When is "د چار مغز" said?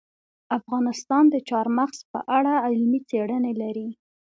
1.29-1.99